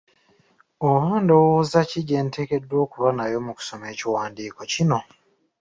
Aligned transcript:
Oba 0.87 1.05
ndowooza 1.23 1.79
ki 1.89 1.99
gye 2.07 2.19
nteekeddwa 2.25 2.75
okuba 2.85 3.09
nayo 3.17 3.37
mu 3.45 3.51
kusoma 3.57 3.85
ekiwandiiko 3.93 4.59
kino? 4.71 4.99